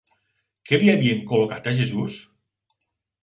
Què 0.69 0.77
li 0.83 0.89
havien 0.93 1.19
col·locat 1.33 1.69
a 1.71 1.73
Jesús? 1.81 2.15